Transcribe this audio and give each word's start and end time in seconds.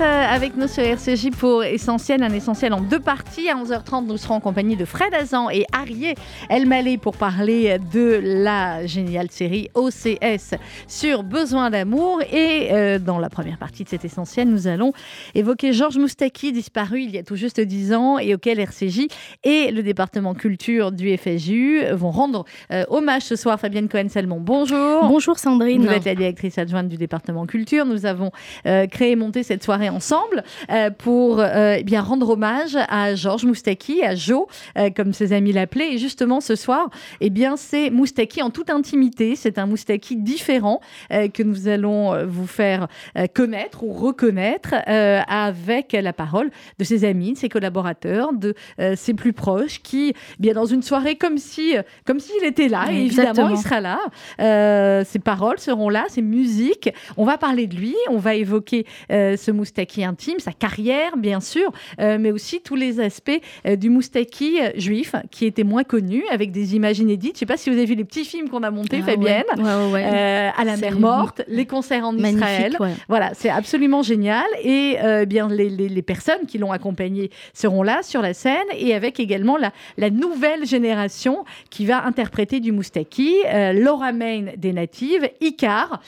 Euh, 0.00 0.24
avec 0.28 0.56
nous 0.56 0.66
sur 0.66 0.82
RCJ 0.82 1.30
pour 1.30 1.62
Essentiel, 1.62 2.24
un 2.24 2.32
essentiel 2.32 2.72
en 2.72 2.80
deux 2.80 2.98
parties. 2.98 3.48
À 3.48 3.54
11h30, 3.54 4.06
nous 4.06 4.16
serons 4.16 4.34
en 4.34 4.40
compagnie 4.40 4.74
de 4.74 4.84
Fred 4.84 5.14
Azan 5.14 5.50
et 5.50 5.66
Arié 5.72 6.16
Elmaleh 6.50 6.98
pour 6.98 7.16
parler 7.16 7.78
de 7.92 8.20
la 8.20 8.86
géniale 8.86 9.30
série 9.30 9.70
OCS 9.74 10.54
sur 10.88 11.22
Besoin 11.22 11.70
d'amour. 11.70 12.20
Et 12.32 12.70
euh, 12.72 12.98
dans 12.98 13.20
la 13.20 13.30
première 13.30 13.56
partie 13.56 13.84
de 13.84 13.88
cet 13.88 14.04
essentiel, 14.04 14.48
nous 14.48 14.66
allons 14.66 14.92
évoquer 15.36 15.72
Georges 15.72 15.98
Moustaki, 15.98 16.50
disparu 16.50 17.02
il 17.02 17.10
y 17.12 17.18
a 17.18 17.22
tout 17.22 17.36
juste 17.36 17.60
10 17.60 17.94
ans 17.94 18.18
et 18.18 18.34
auquel 18.34 18.58
RCJ 18.58 19.06
et 19.44 19.70
le 19.70 19.84
département 19.84 20.34
culture 20.34 20.90
du 20.90 21.16
FSU 21.16 21.84
vont 21.92 22.10
rendre 22.10 22.44
euh, 22.72 22.84
hommage 22.88 23.22
ce 23.22 23.36
soir. 23.36 23.60
Fabienne 23.60 23.88
Cohen-Salmon, 23.88 24.40
bonjour. 24.40 25.06
Bonjour 25.06 25.38
Sandrine. 25.38 25.86
Vous 25.86 25.92
êtes 25.92 26.04
la 26.04 26.16
directrice 26.16 26.58
adjointe 26.58 26.88
du 26.88 26.96
département 26.96 27.46
culture. 27.46 27.86
Nous 27.86 28.06
avons 28.06 28.32
créé, 28.64 29.14
monté 29.14 29.44
cette 29.44 29.62
soirée 29.62 29.83
ensemble 29.88 30.42
euh, 30.70 30.90
pour 30.90 31.40
euh, 31.40 31.76
eh 31.78 31.82
bien 31.82 32.02
rendre 32.02 32.30
hommage 32.30 32.76
à 32.88 33.14
Georges 33.14 33.44
Moustaki, 33.44 34.02
à 34.02 34.14
Jo, 34.14 34.48
euh, 34.78 34.90
comme 34.94 35.12
ses 35.12 35.32
amis 35.32 35.52
l'appelaient. 35.52 35.94
Et 35.94 35.98
justement, 35.98 36.40
ce 36.40 36.54
soir, 36.54 36.90
eh 37.20 37.30
bien, 37.30 37.56
c'est 37.56 37.90
Moustaki 37.90 38.42
en 38.42 38.50
toute 38.50 38.70
intimité. 38.70 39.36
C'est 39.36 39.58
un 39.58 39.66
Moustaki 39.66 40.16
différent 40.16 40.80
que 41.10 41.42
nous 41.42 41.68
allons 41.68 42.26
vous 42.26 42.46
faire 42.46 42.88
connaître 43.34 43.82
ou 43.84 43.92
reconnaître 43.92 44.74
avec 44.86 45.92
la 45.92 46.12
parole 46.12 46.50
de 46.78 46.84
ses 46.84 47.04
amis, 47.04 47.32
de 47.32 47.38
ses 47.38 47.48
collaborateurs, 47.48 48.32
de 48.32 48.54
ses 48.96 49.14
plus 49.14 49.32
proches, 49.32 49.80
qui, 49.82 50.10
eh 50.10 50.14
bien, 50.38 50.54
dans 50.54 50.66
une 50.66 50.82
soirée 50.82 51.16
comme 51.16 51.38
si, 51.38 51.74
comme 52.04 52.20
s'il 52.20 52.44
était 52.44 52.68
là. 52.68 52.86
Et 52.90 53.04
évidemment, 53.04 53.30
Exactement. 53.30 53.48
il 53.50 53.58
sera 53.58 53.80
là. 53.80 53.98
Euh, 54.40 55.04
ses 55.04 55.18
paroles 55.18 55.58
seront 55.58 55.88
là, 55.88 56.04
ses 56.08 56.22
musiques. 56.22 56.90
On 57.16 57.24
va 57.24 57.38
parler 57.38 57.66
de 57.66 57.76
lui, 57.76 57.94
on 58.10 58.18
va 58.18 58.34
évoquer 58.34 58.86
euh, 59.10 59.36
ce 59.36 59.50
Moustaki 59.50 59.73
intime, 59.98 60.38
sa 60.38 60.52
carrière, 60.52 61.16
bien 61.16 61.40
sûr, 61.40 61.70
euh, 62.00 62.18
mais 62.20 62.30
aussi 62.30 62.60
tous 62.60 62.74
les 62.76 63.00
aspects 63.00 63.30
euh, 63.66 63.76
du 63.76 63.90
Moustaki 63.90 64.58
euh, 64.60 64.70
juif 64.76 65.14
qui 65.30 65.46
était 65.46 65.64
moins 65.64 65.84
connu, 65.84 66.24
avec 66.30 66.52
des 66.52 66.74
images 66.76 66.98
inédites. 66.98 67.32
Je 67.34 67.36
ne 67.36 67.38
sais 67.40 67.46
pas 67.46 67.56
si 67.56 67.70
vous 67.70 67.76
avez 67.76 67.86
vu 67.86 67.94
les 67.94 68.04
petits 68.04 68.24
films 68.24 68.48
qu'on 68.48 68.62
a 68.62 68.70
montés, 68.70 69.00
Ah 69.02 69.06
Fabienne. 69.06 69.44
ouais, 69.56 69.62
ouais, 69.62 69.92
ouais, 69.92 70.10
ouais. 70.10 70.50
À 70.56 70.64
la 70.64 70.76
mer 70.76 70.98
morte, 70.98 71.42
les 71.48 71.66
concerts 71.66 72.04
en 72.06 72.12
Magnifique, 72.12 72.36
Israël. 72.36 72.76
Voilà, 73.08 73.30
c'est 73.34 73.50
absolument 73.50 74.02
génial. 74.02 74.44
Et 74.62 74.96
bien, 75.26 75.48
les, 75.48 75.68
les- 75.68 75.88
les 75.88 76.02
personnes 76.02 76.46
qui 76.46 76.58
l'ont 76.58 76.72
accompagné 76.72 77.30
seront 77.52 77.82
là 77.82 78.02
sur 78.02 78.22
la 78.22 78.34
scène 78.34 78.64
et 78.76 78.94
avec 78.94 79.20
également 79.20 79.56
la, 79.56 79.72
la 79.98 80.10
nouvelle 80.10 80.66
génération 80.66 81.44
qui 81.70 81.86
va 81.86 82.04
interpréter 82.04 82.60
du 82.60 82.72
Moustaki, 82.72 83.34
Laura 83.74 84.12
Main 84.12 84.46
des 84.56 84.72
Natives, 84.72 85.28
Icar, 85.40 86.00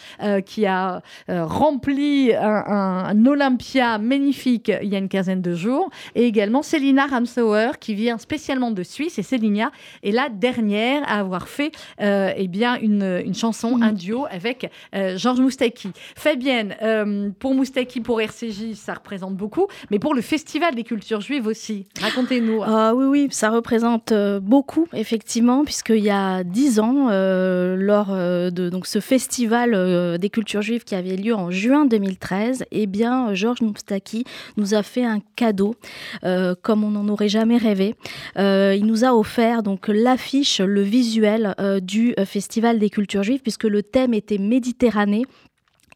qui 0.45 0.67
a 0.67 1.03
rempli 1.29 2.33
un, 2.35 2.65
un- 2.67 3.05
un 3.07 3.15
Olympia 3.57 3.97
magnifique 3.97 4.71
il 4.83 4.89
y 4.91 4.95
a 4.97 4.99
une 4.99 5.09
quinzaine 5.09 5.41
de 5.41 5.55
jours, 5.55 5.89
et 6.15 6.25
également 6.27 6.63
Célina 6.63 7.07
Ramsauer 7.07 7.79
qui 7.81 7.95
vient 7.95 8.19
spécialement 8.19 8.71
de 8.71 8.83
Suisse. 8.83 9.19
Et 9.19 9.23
Célina 9.23 9.73
est 10.03 10.11
la 10.11 10.29
dernière 10.29 11.03
à 11.07 11.21
avoir 11.21 11.49
fait 11.49 11.73
euh, 12.03 12.33
eh 12.37 12.49
bien 12.49 12.77
une, 12.81 13.23
une 13.25 13.35
chanson, 13.35 13.77
Mhm. 13.77 13.83
un 13.83 13.93
duo 13.93 14.27
avec 14.31 14.71
euh, 14.95 15.17
Georges 15.17 15.41
Moustaki. 15.41 15.91
Fabienne, 16.17 16.77
euh, 16.83 17.31
pour 17.39 17.55
Moustaki, 17.55 18.01
pour 18.01 18.21
RCJ, 18.21 18.75
ça 18.75 18.93
représente 18.95 19.35
beaucoup, 19.35 19.67
mais 19.91 19.99
pour 19.99 20.13
le 20.15 20.21
Festival 20.21 20.75
des 20.75 20.85
cultures 20.85 21.23
juives 21.23 21.47
aussi. 21.47 21.87
Racontez-nous. 22.01 22.63
Ah 22.63 22.95
oui, 22.95 23.07
oui, 23.07 23.29
ça 23.31 23.49
représente 23.51 24.13
beaucoup, 24.43 24.87
effectivement, 24.93 25.65
puisqu'il 25.65 26.05
y 26.05 26.11
a 26.11 26.45
dix 26.45 26.79
ans, 26.79 27.09
lors 27.11 28.09
de 28.15 28.69
donc, 28.69 28.87
ce 28.87 29.01
festival 29.01 30.19
des 30.19 30.29
cultures 30.31 30.63
juives 30.63 30.85
qui 30.85 30.95
avait 30.95 31.17
lieu 31.17 31.35
en 31.35 31.51
juin 31.51 31.87
2013, 31.87 32.65
eh 32.71 32.87
bien, 32.87 33.35
Georges 33.47 33.63
Moustaki 33.63 34.25
nous 34.57 34.75
a 34.75 34.83
fait 34.83 35.05
un 35.05 35.21
cadeau, 35.37 35.77
euh, 36.25 36.57
comme 36.61 36.83
on 36.83 36.91
n'en 36.91 37.07
aurait 37.09 37.29
jamais 37.29 37.59
rêvé. 37.59 37.95
Euh, 38.39 38.75
il 38.77 38.87
nous 38.87 39.05
a 39.05 39.15
offert 39.15 39.63
donc 39.63 39.87
l'affiche, 39.87 40.61
le 40.61 40.83
visuel 40.83 41.55
euh, 41.61 41.79
du 41.79 42.13
festival 42.25 42.81
des 42.81 42.91
cultures 42.91 43.23
juives, 43.23 43.43
puisque 43.43 43.63
le 43.63 43.85
thème 43.85 44.15
était 44.15 44.39
Méditerranée. 44.39 45.27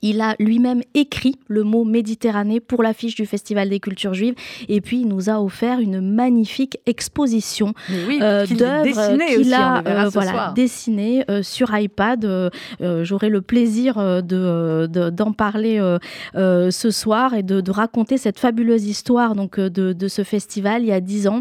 Il 0.03 0.21
a 0.21 0.35
lui-même 0.39 0.83
écrit 0.95 1.35
le 1.49 1.63
mot 1.63 1.85
Méditerranée 1.85 2.61
pour 2.61 2.83
l'affiche 2.83 3.15
du 3.15 3.27
Festival 3.27 3.69
des 3.69 3.81
cultures 3.81 4.15
juives. 4.15 4.35
Et 4.69 4.81
puis, 4.81 5.01
il 5.01 5.09
nous 5.09 5.29
a 5.29 5.41
offert 5.43 5.81
une 5.81 6.01
magnifique 6.01 6.79
exposition 6.87 7.75
oui, 8.09 8.19
euh, 8.23 8.47
qu'il 8.47 8.57
d'œuvres 8.57 8.83
a 9.55 9.83
euh, 9.87 10.09
voilà, 10.09 10.53
dessinées 10.55 11.25
euh, 11.31 11.43
sur 11.43 11.77
iPad. 11.77 12.25
Euh, 12.25 12.51
J'aurai 13.05 13.29
le 13.29 13.43
plaisir 13.43 13.99
euh, 13.99 14.21
de- 14.23 14.87
de- 14.87 15.11
d'en 15.11 15.33
parler 15.33 15.79
ce 16.35 16.91
soir 16.91 17.35
et 17.35 17.43
de, 17.43 17.61
de 17.61 17.71
raconter 17.71 18.17
cette 18.17 18.39
fabuleuse 18.39 18.87
histoire 18.87 19.35
donc, 19.35 19.59
de, 19.61 19.93
de 19.93 20.09
ce 20.09 20.23
festival 20.25 20.83
il 20.83 20.89
y 20.89 20.93
a 20.93 21.01
dix 21.01 21.29
ans. 21.29 21.41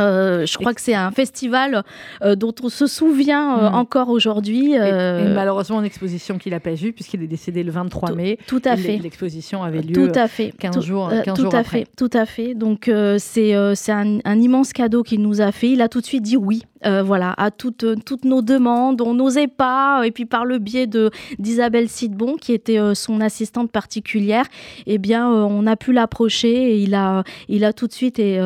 Euh, 0.00 0.46
je 0.46 0.56
crois 0.58 0.74
que 0.74 0.80
c'est 0.80 0.94
un 0.94 1.10
festival 1.10 1.82
euh, 2.22 2.34
dont 2.36 2.54
on 2.62 2.68
se 2.68 2.86
souvient 2.86 3.58
euh, 3.58 3.70
Mm. 3.70 3.74
encore 3.74 4.08
aujourd'hui. 4.10 4.72
Et- 4.72 4.76
et 4.76 5.28
malheureusement, 5.34 5.80
une 5.80 5.86
exposition 5.86 6.38
qu'il 6.38 6.52
n'a 6.52 6.60
pas 6.60 6.74
vue, 6.74 6.92
puisqu'il 6.92 7.22
est 7.22 7.26
décédé 7.26 7.62
le 7.62 7.70
23 7.72 8.12
mai. 8.12 8.38
tout 8.46 8.62
à 8.64 8.76
fait. 8.76 8.98
L'exposition 8.98 9.62
avait 9.62 9.82
lieu. 9.82 9.92
Tout 9.92 10.18
à 10.18 10.28
fait. 10.28 10.52
15 10.58 10.74
Tout- 10.76 10.82
jours- 10.82 11.10
15 11.24 11.36
tout 11.36 11.42
jours 11.44 11.54
à 11.54 11.58
après. 11.58 11.80
fait. 11.80 11.86
Tout 11.96 12.10
à 12.12 12.26
fait. 12.26 12.54
Donc 12.54 12.90
c'est 13.18 13.54
c'est 13.74 13.92
un, 13.92 14.18
un 14.24 14.38
immense 14.40 14.72
cadeau 14.72 15.02
qu'il 15.02 15.20
nous 15.22 15.40
a 15.40 15.52
fait. 15.52 15.70
Il 15.70 15.82
a 15.82 15.88
tout 15.88 16.00
de 16.00 16.06
suite 16.06 16.22
dit 16.22 16.36
oui. 16.36 16.62
Euh, 16.86 17.02
voilà, 17.02 17.34
à 17.36 17.50
toutes, 17.50 17.84
euh, 17.84 17.96
toutes 18.04 18.24
nos 18.24 18.42
demandes, 18.42 19.00
on 19.00 19.14
n'osait 19.14 19.48
pas, 19.48 20.02
et 20.04 20.10
puis 20.10 20.24
par 20.24 20.44
le 20.44 20.58
biais 20.58 20.86
de 20.86 21.10
d'Isabelle 21.38 21.88
Sidbon, 21.88 22.36
qui 22.36 22.52
était 22.52 22.78
euh, 22.78 22.94
son 22.94 23.20
assistante 23.20 23.70
particulière, 23.70 24.44
eh 24.86 24.98
bien, 24.98 25.32
euh, 25.32 25.42
on 25.42 25.66
a 25.66 25.76
pu 25.76 25.92
l'approcher 25.92 26.72
et 26.72 26.78
il 26.78 26.94
a, 26.94 27.24
il 27.48 27.64
a 27.64 27.72
tout 27.72 27.86
de 27.86 27.92
suite 27.92 28.18
et, 28.18 28.40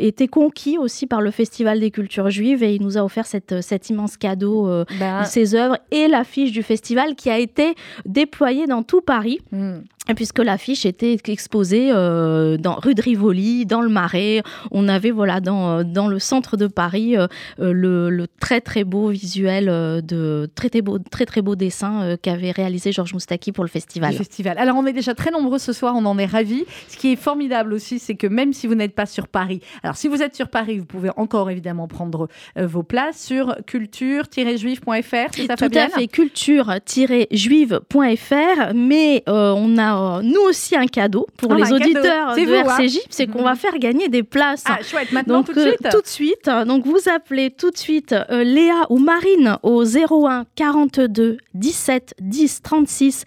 été 0.00 0.28
conquis 0.28 0.78
aussi 0.78 1.06
par 1.06 1.20
le 1.20 1.30
Festival 1.30 1.80
des 1.80 1.90
cultures 1.90 2.30
juives 2.30 2.62
et 2.62 2.74
il 2.74 2.82
nous 2.82 2.96
a 2.96 3.04
offert 3.04 3.26
cette, 3.26 3.60
cet 3.60 3.90
immense 3.90 4.16
cadeau, 4.16 4.68
Ben, 4.98 5.24
ses 5.24 5.54
œuvres 5.54 5.78
et 5.90 6.08
l'affiche 6.08 6.52
du 6.52 6.62
festival 6.62 7.14
qui 7.14 7.30
a 7.30 7.38
été 7.38 7.74
déployée 8.06 8.66
dans 8.66 8.82
tout 8.82 9.00
Paris. 9.00 9.38
hmm. 9.52 9.78
Puisque 10.16 10.38
l'affiche 10.38 10.86
était 10.86 11.18
exposée 11.28 11.90
euh, 11.92 12.56
dans 12.56 12.76
rue 12.76 12.94
de 12.94 13.02
Rivoli, 13.02 13.66
dans 13.66 13.82
le 13.82 13.90
Marais, 13.90 14.42
on 14.70 14.88
avait 14.88 15.10
voilà 15.10 15.40
dans, 15.40 15.80
euh, 15.80 15.82
dans 15.84 16.08
le 16.08 16.18
centre 16.18 16.56
de 16.56 16.66
Paris 16.66 17.14
euh, 17.16 17.26
le, 17.58 18.08
le 18.08 18.26
très 18.40 18.62
très 18.62 18.84
beau 18.84 19.08
visuel 19.08 19.66
de 19.66 20.48
très 20.54 20.70
très 20.70 20.80
beau 20.80 20.98
très 20.98 21.26
très 21.26 21.42
beau 21.42 21.56
dessin 21.56 22.02
euh, 22.02 22.16
qu'avait 22.20 22.52
réalisé 22.52 22.90
Georges 22.90 23.12
Moustaki 23.12 23.52
pour 23.52 23.64
le 23.64 23.68
festival. 23.68 24.14
festival. 24.14 24.56
Alors, 24.58 24.76
on 24.78 24.86
est 24.86 24.92
déjà 24.94 25.14
très 25.14 25.30
nombreux 25.30 25.58
ce 25.58 25.74
soir, 25.74 25.94
on 25.94 26.06
en 26.06 26.16
est 26.18 26.24
ravis. 26.26 26.64
Ce 26.88 26.96
qui 26.96 27.12
est 27.12 27.16
formidable 27.16 27.74
aussi, 27.74 27.98
c'est 27.98 28.14
que 28.14 28.26
même 28.26 28.54
si 28.54 28.66
vous 28.66 28.74
n'êtes 28.74 28.94
pas 28.94 29.04
sur 29.06 29.28
Paris, 29.28 29.60
alors 29.82 29.96
si 29.96 30.08
vous 30.08 30.22
êtes 30.22 30.34
sur 30.34 30.48
Paris, 30.48 30.78
vous 30.78 30.86
pouvez 30.86 31.10
encore 31.16 31.50
évidemment 31.50 31.86
prendre 31.86 32.28
vos 32.56 32.82
places 32.82 33.22
sur 33.22 33.54
ça, 35.46 35.56
Tout 35.56 35.64
Fabienne? 35.64 35.90
à 35.92 35.98
fait, 35.98 36.06
culture-juive.fr, 36.06 38.72
mais 38.74 39.22
on 39.26 39.76
a 39.76 39.97
euh, 39.98 40.22
nous 40.22 40.40
aussi 40.42 40.76
un 40.76 40.86
cadeau 40.86 41.26
pour 41.36 41.52
Ah, 41.52 41.56
les 41.56 41.72
auditeurs 41.72 42.36
de 42.36 42.42
vous, 42.42 42.54
hein. 42.54 42.78
RCJ, 42.78 43.00
c'est 43.10 43.26
qu'on 43.26 43.42
va 43.42 43.54
faire 43.54 43.78
gagner 43.78 44.08
des 44.08 44.22
places. 44.22 44.64
Ah, 44.66 44.78
chouette, 44.82 45.12
maintenant 45.12 45.38
Donc 45.38 45.46
tout 45.46 45.54
de 45.54 45.60
euh, 45.60 45.68
suite 45.70 45.88
tout 45.90 46.00
de 46.00 46.06
suite, 46.06 46.50
donc 46.66 46.86
vous 46.86 47.08
appelez 47.12 47.50
tout 47.50 47.70
de 47.70 47.76
suite 47.78 48.14
euh, 48.30 48.44
Léa 48.44 48.86
ou 48.90 48.98
Marine 48.98 49.58
au 49.62 49.84
01 49.84 50.44
42 50.54 51.38
17 51.54 52.14
10 52.20 52.62
36 52.62 53.24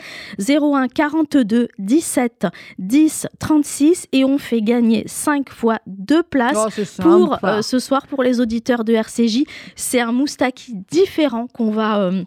01 0.49 0.87
42 0.87 1.67
17 1.79 2.47
10 2.79 3.27
36 3.39 4.07
et 4.11 4.23
on 4.23 4.37
fait 4.37 4.61
gagner 4.61 5.03
5 5.07 5.49
fois 5.49 5.79
deux 5.87 6.23
places 6.23 6.51
Oh, 6.55 7.01
pour 7.01 7.37
euh, 7.43 7.61
ce 7.61 7.79
soir 7.79 8.07
pour 8.07 8.23
les 8.23 8.39
auditeurs 8.39 8.83
de 8.83 8.93
RCJ. 8.93 9.43
C'est 9.75 9.99
un 9.99 10.11
moustaki 10.11 10.73
différent 10.89 11.47
qu'on 11.47 11.71
va 11.71 11.99
euh, 11.99 12.23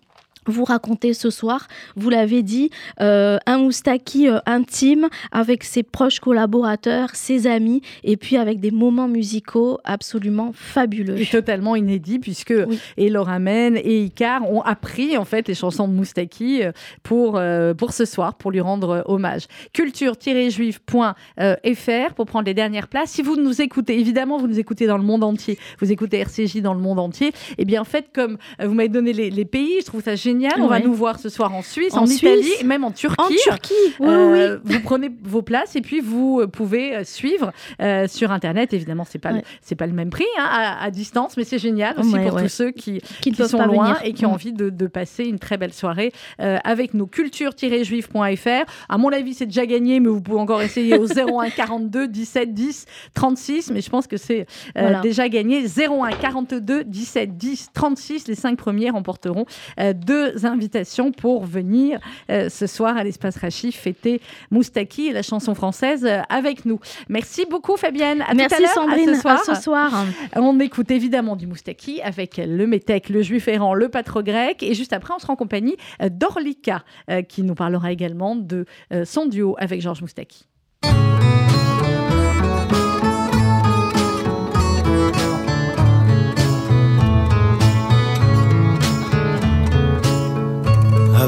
vous 0.46 0.64
raconter 0.64 1.14
ce 1.14 1.30
soir. 1.30 1.66
Vous 1.96 2.10
l'avez 2.10 2.42
dit, 2.42 2.70
euh, 3.00 3.38
un 3.46 3.58
moustaki 3.58 4.28
euh, 4.28 4.38
intime 4.46 5.08
avec 5.32 5.64
ses 5.64 5.82
proches 5.82 6.20
collaborateurs, 6.20 7.10
ses 7.14 7.46
amis, 7.46 7.82
et 8.02 8.16
puis 8.16 8.36
avec 8.36 8.60
des 8.60 8.70
moments 8.70 9.08
musicaux 9.08 9.78
absolument 9.84 10.52
fabuleux. 10.54 11.20
Et 11.20 11.26
totalement 11.26 11.76
inédit 11.76 12.18
puisque 12.18 12.54
Oui. 12.66 12.78
et 12.96 13.08
Laura 13.10 13.38
Men 13.38 13.76
et 13.76 14.04
Icar 14.04 14.48
ont 14.50 14.62
appris 14.62 15.16
en 15.16 15.24
fait 15.24 15.48
les 15.48 15.54
chansons 15.54 15.88
de 15.88 15.92
Moustaki 15.92 16.62
euh, 16.62 16.72
pour, 17.02 17.36
euh, 17.36 17.74
pour 17.74 17.92
ce 17.92 18.04
soir, 18.04 18.34
pour 18.34 18.50
lui 18.50 18.60
rendre 18.60 19.02
hommage. 19.06 19.46
Culture-juif.fr 19.72 22.14
pour 22.14 22.26
prendre 22.26 22.46
les 22.46 22.54
dernières 22.54 22.88
places. 22.88 23.10
Si 23.10 23.22
vous 23.22 23.36
nous 23.36 23.60
écoutez, 23.62 23.98
évidemment, 23.98 24.38
vous 24.38 24.48
nous 24.48 24.58
écoutez 24.58 24.86
dans 24.86 24.98
le 24.98 25.04
monde 25.04 25.24
entier, 25.24 25.58
vous 25.80 25.92
écoutez 25.92 26.18
RCJ 26.18 26.60
dans 26.60 26.74
le 26.74 26.80
monde 26.80 26.98
entier, 26.98 27.32
et 27.58 27.64
bien 27.64 27.84
faites 27.84 28.08
comme 28.14 28.38
euh, 28.60 28.66
vous 28.68 28.74
m'avez 28.74 28.88
donné 28.88 29.12
les, 29.12 29.30
les 29.30 29.44
pays, 29.44 29.80
je 29.80 29.86
trouve 29.86 30.02
ça 30.02 30.14
génial 30.14 30.33
génial. 30.34 30.60
On 30.60 30.66
va 30.68 30.80
nous 30.80 30.94
voir 30.94 31.18
ce 31.18 31.28
soir 31.28 31.54
en 31.54 31.62
Suisse, 31.62 31.94
en, 31.94 32.02
En 32.02 32.06
Italie, 32.06 32.42
Suisse. 32.42 32.60
et 32.60 32.64
même 32.64 32.84
en 32.84 32.90
Turquie. 32.90 33.20
En 33.22 33.28
Turquie, 33.28 33.72
oui, 34.00 34.06
Euh, 34.08 34.58
oui. 34.64 34.74
Vous 34.74 34.80
prenez 34.80 35.10
vos 35.22 35.42
places 35.42 35.76
et 35.76 35.80
puis 35.80 36.00
vous 36.00 36.46
pouvez 36.48 36.96
euh, 36.96 37.04
suivre 37.04 37.52
euh, 37.80 38.06
sur 38.08 38.32
Internet. 38.32 38.72
Évidemment, 38.72 39.04
c'est 39.08 39.18
pas 39.18 39.32
Ouais. 39.32 39.44
c'est 39.62 39.74
pas 39.74 39.86
le 39.86 39.92
même 39.92 40.10
prix 40.10 40.24
hein, 40.38 40.44
à, 40.48 40.84
à 40.84 40.90
distance, 40.90 41.36
mais 41.36 41.44
c'est 41.44 41.58
génial 41.58 41.98
aussi 41.98 42.14
Ouais, 42.14 42.28
pour 42.28 42.40
tous 42.40 42.48
ceux 42.48 42.70
qui, 42.70 43.00
Qui 43.20 43.32
qui 43.32 43.48
sont 43.48 43.58
loin 43.64 43.94
venir. 43.94 44.00
et 44.04 44.12
qui 44.12 44.26
ont 44.26 44.32
envie 44.32 44.52
de, 44.52 44.70
de 44.70 44.86
passer 44.86 45.24
une 45.24 45.38
très 45.38 45.56
belle 45.56 45.72
soirée 45.72 46.12
euh, 46.40 46.58
avec 46.64 46.94
nos 46.94 47.06
culture-juif.fr. 47.06 48.64
À 48.88 48.98
mon 48.98 49.10
avis, 49.12 49.34
c'est 49.34 49.46
déjà 49.46 49.66
gagné, 49.66 50.00
mais 50.00 50.08
vous 50.08 50.20
pouvez 50.20 50.38
encore 50.40 50.62
essayer 50.62 50.98
au 50.98 51.06
01 51.06 51.50
42 51.50 52.08
17 52.08 52.54
10 52.54 52.86
36. 53.14 53.70
Mais 53.72 53.80
je 53.80 53.90
pense 53.90 54.06
que 54.06 54.16
c'est 54.16 54.40
euh, 54.76 54.80
Voilà. 54.80 55.00
déjà 55.00 55.28
gagné. 55.28 55.64
01 55.66 56.10
42 56.10 56.84
17 56.84 57.36
10 57.36 57.70
36. 57.72 58.28
Les 58.28 58.34
cinq 58.34 58.56
premiers 58.56 58.90
remporteront 58.90 59.46
euh, 59.80 59.92
deux 60.32 60.46
invitations 60.46 61.12
pour 61.12 61.44
venir 61.44 61.98
euh, 62.30 62.48
ce 62.48 62.66
soir 62.66 62.96
à 62.96 63.04
l'espace 63.04 63.36
Rachif 63.36 63.76
fêter 63.76 64.20
Moustaki 64.50 65.08
et 65.08 65.12
la 65.12 65.22
chanson 65.22 65.54
française 65.54 66.04
euh, 66.04 66.20
avec 66.28 66.64
nous. 66.64 66.80
Merci 67.08 67.46
beaucoup, 67.48 67.76
Fabienne. 67.76 68.22
À 68.22 68.26
tout 68.26 68.30
à 68.32 68.34
Merci 68.34 68.62
l'heure, 68.62 68.70
à 68.70 68.74
Sandrine. 68.74 69.14
ce 69.14 69.20
soir. 69.20 69.40
À 69.40 69.54
ce 69.54 69.62
soir. 69.62 70.04
On 70.36 70.58
écoute 70.60 70.90
évidemment 70.90 71.36
du 71.36 71.46
Moustaki 71.46 72.00
avec 72.02 72.36
le 72.36 72.66
métèque, 72.66 73.08
le 73.08 73.22
juif 73.22 73.48
errant, 73.48 73.74
le 73.74 73.88
pâtre 73.88 74.22
grec. 74.22 74.62
Et 74.62 74.74
juste 74.74 74.92
après, 74.92 75.14
on 75.14 75.18
sera 75.18 75.32
en 75.32 75.36
compagnie 75.36 75.76
euh, 76.02 76.08
d'Orlika 76.08 76.82
qui 77.28 77.42
nous 77.42 77.54
parlera 77.54 77.92
également 77.92 78.36
de 78.36 78.66
son 79.04 79.26
duo 79.26 79.56
avec 79.58 79.80
Georges 79.80 80.00
Moustaki. 80.00 80.46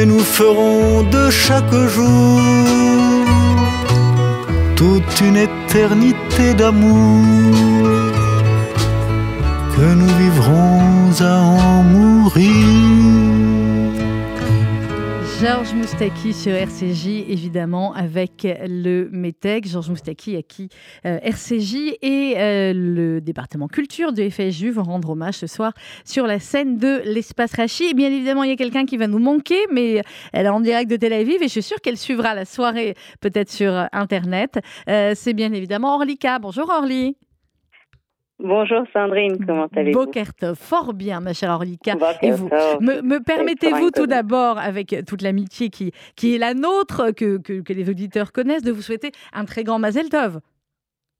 et 0.00 0.06
nous 0.06 0.24
ferons 0.38 1.02
de 1.02 1.30
chaque 1.30 1.76
jour 1.94 2.40
toute 4.76 5.20
une 5.20 5.36
éternité 5.36 6.54
d'amour 6.54 7.22
que 9.74 9.86
nous 10.00 10.12
vivrons 10.22 11.10
à 11.20 11.36
en 11.40 11.82
mourir. 11.82 13.23
Georges 15.44 15.74
Moustaki 15.74 16.32
sur 16.32 16.52
RCJ, 16.52 17.28
évidemment, 17.28 17.92
avec 17.92 18.48
le 18.66 19.10
METEC. 19.12 19.68
Georges 19.68 19.90
Moustaki, 19.90 20.36
à 20.36 20.42
qui 20.42 20.70
euh, 21.04 21.18
RCJ 21.22 21.98
et 22.00 22.36
euh, 22.38 22.72
le 22.72 23.20
département 23.20 23.68
culture 23.68 24.14
de 24.14 24.26
FSJU 24.26 24.70
vont 24.70 24.84
rendre 24.84 25.10
hommage 25.10 25.34
ce 25.34 25.46
soir 25.46 25.74
sur 26.06 26.26
la 26.26 26.38
scène 26.38 26.78
de 26.78 27.02
l'Espace 27.04 27.52
Rachi. 27.56 27.90
Et 27.90 27.92
bien 27.94 28.10
évidemment, 28.10 28.42
il 28.42 28.48
y 28.48 28.52
a 28.54 28.56
quelqu'un 28.56 28.86
qui 28.86 28.96
va 28.96 29.06
nous 29.06 29.18
manquer, 29.18 29.60
mais 29.70 30.00
elle 30.32 30.46
est 30.46 30.48
en 30.48 30.60
direct 30.60 30.90
de 30.90 30.96
Tel 30.96 31.12
Aviv 31.12 31.42
et 31.42 31.48
je 31.48 31.52
suis 31.52 31.62
sûre 31.62 31.82
qu'elle 31.82 31.98
suivra 31.98 32.34
la 32.34 32.46
soirée 32.46 32.94
peut-être 33.20 33.50
sur 33.50 33.86
Internet. 33.92 34.60
Euh, 34.88 35.12
C'est 35.14 35.34
bien 35.34 35.52
évidemment 35.52 35.96
Orlika. 35.96 36.38
Bonjour 36.38 36.70
Orly. 36.70 37.18
Bonjour 38.40 38.82
Sandrine, 38.92 39.44
comment 39.46 39.68
allez-vous? 39.76 40.06
Bokertov, 40.06 40.56
fort 40.56 40.92
bien, 40.92 41.20
ma 41.20 41.32
chère 41.32 41.50
Orlika. 41.50 41.94
Et 42.20 42.32
vous, 42.32 42.48
me, 42.80 43.00
me 43.00 43.20
permettez-vous 43.20 43.90
tout 43.92 44.06
d'abord, 44.06 44.58
avec 44.58 44.94
toute 45.06 45.22
l'amitié 45.22 45.70
qui, 45.70 45.92
qui 46.16 46.34
est 46.34 46.38
la 46.38 46.52
nôtre, 46.52 47.12
que, 47.12 47.38
que, 47.38 47.60
que 47.60 47.72
les 47.72 47.88
auditeurs 47.88 48.32
connaissent, 48.32 48.64
de 48.64 48.72
vous 48.72 48.82
souhaiter 48.82 49.12
un 49.32 49.44
très 49.44 49.62
grand 49.62 49.78
Mazel 49.78 50.08
Tov. 50.08 50.40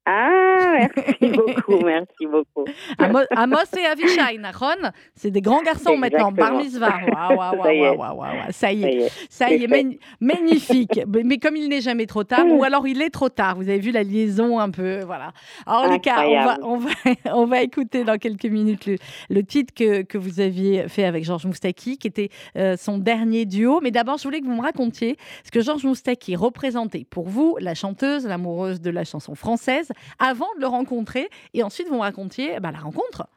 Ah, 0.06 0.43
merci 0.74 1.32
beaucoup, 1.36 1.78
merci 1.84 2.26
beaucoup. 2.26 2.64
Amo- 2.98 3.26
Amos 3.34 3.56
et 3.80 3.86
Avishai, 3.86 4.38
Nahon, 4.38 4.90
c'est 5.14 5.30
des 5.30 5.40
grands 5.40 5.62
garçons 5.62 5.96
maintenant. 5.96 6.30
Exactement. 6.30 6.50
Bar 6.50 6.58
mitzvah. 6.58 6.98
Waouh, 7.14 7.36
waouh, 7.38 7.62
Ça 7.62 7.72
y 7.74 7.78
est. 7.78 7.88
waouh, 7.90 7.96
waouh, 7.98 8.16
waouh, 8.18 8.18
waouh. 8.18 8.52
Ça 8.52 8.72
y 8.72 8.84
est. 8.84 9.10
Ça 9.30 9.50
y 9.52 9.64
est, 9.64 9.98
magnifique. 10.20 11.00
Mais 11.24 11.38
comme 11.38 11.56
il 11.56 11.68
n'est 11.68 11.80
jamais 11.80 12.06
trop 12.06 12.24
tard, 12.24 12.44
ou 12.46 12.64
alors 12.64 12.86
il 12.86 13.00
est 13.02 13.10
trop 13.10 13.28
tard. 13.28 13.56
Vous 13.56 13.68
avez 13.68 13.78
vu 13.78 13.90
la 13.90 14.02
liaison 14.02 14.58
un 14.58 14.70
peu, 14.70 15.00
voilà. 15.04 15.32
Alors 15.66 15.92
Lucas, 15.92 16.24
on 16.26 16.44
va, 16.44 16.58
on 16.62 16.76
va, 16.76 16.90
on 17.32 17.46
va 17.46 17.62
écouter 17.62 18.04
dans 18.04 18.18
quelques 18.18 18.44
minutes 18.46 18.86
le, 18.86 18.96
le 19.30 19.42
titre 19.44 19.72
que, 19.74 20.02
que 20.02 20.18
vous 20.18 20.40
aviez 20.40 20.88
fait 20.88 21.04
avec 21.04 21.24
Georges 21.24 21.46
Moustaki, 21.46 21.98
qui 21.98 22.06
était 22.06 22.30
euh, 22.56 22.76
son 22.76 22.98
dernier 22.98 23.44
duo. 23.46 23.80
Mais 23.82 23.90
d'abord, 23.90 24.18
je 24.18 24.24
voulais 24.24 24.40
que 24.40 24.46
vous 24.46 24.54
me 24.56 24.62
racontiez 24.62 25.16
ce 25.44 25.50
que 25.50 25.60
Georges 25.60 25.84
Moustaki 25.84 26.36
représentait 26.36 27.06
pour 27.08 27.28
vous, 27.28 27.56
la 27.60 27.74
chanteuse, 27.74 28.26
l'amoureuse 28.26 28.80
de 28.80 28.90
la 28.90 29.04
chanson 29.04 29.34
française, 29.34 29.90
avant 30.18 30.48
de 30.60 30.63
le 30.64 30.68
rencontrer, 30.68 31.28
et 31.52 31.62
ensuite 31.62 31.88
vous 31.88 31.96
me 31.96 32.00
racontiez 32.00 32.58
bah, 32.60 32.70
la 32.72 32.78
rencontre. 32.78 33.28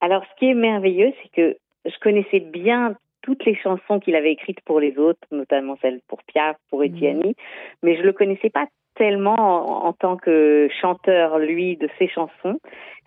Alors, 0.00 0.24
ce 0.24 0.38
qui 0.38 0.46
est 0.50 0.54
merveilleux, 0.54 1.12
c'est 1.22 1.30
que 1.30 1.56
je 1.84 1.98
connaissais 2.00 2.40
bien 2.40 2.96
toutes 3.22 3.44
les 3.44 3.56
chansons 3.56 3.98
qu'il 3.98 4.14
avait 4.14 4.32
écrites 4.32 4.60
pour 4.64 4.78
les 4.80 4.96
autres, 4.98 5.26
notamment 5.30 5.76
celles 5.82 6.00
pour 6.08 6.22
Piaf, 6.24 6.56
pour 6.70 6.80
Mhm. 6.80 6.86
Etienne, 6.86 7.32
mais 7.82 7.96
je 7.96 8.02
le 8.02 8.12
connaissais 8.12 8.50
pas 8.50 8.66
tellement 8.94 9.34
en, 9.34 9.88
en 9.88 9.92
tant 9.92 10.16
que 10.16 10.68
chanteur, 10.80 11.38
lui, 11.38 11.76
de 11.76 11.88
ses 11.98 12.08
chansons. 12.08 12.58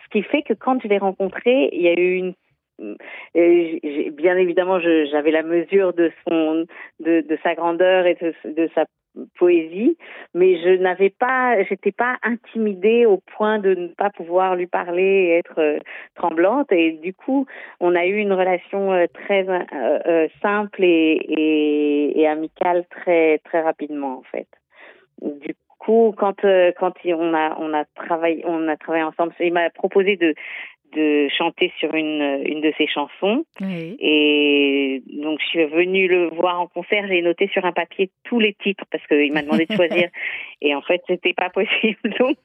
Ce 0.03 0.09
qui 0.11 0.23
fait 0.23 0.43
que 0.43 0.53
quand 0.53 0.81
je 0.81 0.87
l'ai 0.87 0.97
rencontré, 0.97 1.69
il 1.71 1.81
y 1.81 1.87
a 1.87 1.99
eu 1.99 2.15
une 2.15 2.33
euh, 2.81 4.11
bien 4.11 4.37
évidemment, 4.37 4.79
j'avais 4.79 5.31
la 5.31 5.43
mesure 5.43 5.93
de 5.93 6.11
son, 6.23 6.65
de, 6.99 7.21
de 7.21 7.37
sa 7.43 7.53
grandeur 7.55 8.05
et 8.05 8.15
de, 8.15 8.33
de 8.49 8.69
sa 8.73 8.85
poésie, 9.37 9.97
mais 10.33 10.57
je 10.61 10.81
n'avais 10.81 11.09
pas, 11.09 11.61
j'étais 11.63 11.91
pas 11.91 12.17
intimidée 12.23 13.05
au 13.05 13.17
point 13.17 13.59
de 13.59 13.73
ne 13.75 13.87
pas 13.87 14.09
pouvoir 14.09 14.55
lui 14.55 14.67
parler 14.67 15.03
et 15.03 15.37
être 15.37 15.59
euh, 15.59 15.79
tremblante. 16.15 16.71
Et 16.71 16.93
du 16.93 17.13
coup, 17.13 17.45
on 17.79 17.95
a 17.95 18.05
eu 18.05 18.17
une 18.17 18.33
relation 18.33 18.91
euh, 18.93 19.05
très 19.13 19.45
euh, 19.49 20.27
simple 20.41 20.83
et, 20.83 22.13
et, 22.15 22.27
amicale 22.27 22.85
très 22.89 23.39
très 23.39 23.61
rapidement 23.61 24.19
en 24.19 24.23
fait. 24.23 24.47
Du 25.21 25.55
coup, 25.79 26.13
quand 26.17 26.41
quand 26.77 26.93
on 27.05 27.33
a 27.33 27.57
on 27.59 27.73
a 27.73 27.85
travaillé 27.95 28.43
on 28.45 28.67
a 28.67 28.77
travaillé 28.77 29.03
ensemble, 29.03 29.33
il 29.39 29.53
m'a 29.53 29.69
proposé 29.69 30.15
de 30.15 30.35
de 30.95 31.27
chanter 31.37 31.71
sur 31.79 31.93
une, 31.93 32.41
une 32.45 32.61
de 32.61 32.71
ses 32.77 32.87
chansons. 32.87 33.45
Et 33.61 35.03
donc, 35.07 35.39
je 35.41 35.45
suis 35.47 35.65
venue 35.65 36.07
le 36.07 36.27
voir 36.29 36.59
en 36.59 36.67
concert. 36.67 37.05
J'ai 37.07 37.21
noté 37.21 37.47
sur 37.53 37.65
un 37.65 37.71
papier 37.71 38.09
tous 38.23 38.39
les 38.39 38.53
titres 38.53 38.83
parce 38.91 39.05
qu'il 39.07 39.31
m'a 39.33 39.41
demandé 39.41 39.65
de 39.65 39.75
choisir. 39.75 40.09
Et 40.61 40.75
en 40.75 40.81
fait, 40.81 41.01
c'était 41.07 41.33
pas 41.33 41.49
possible. 41.49 42.13
Donc, 42.19 42.37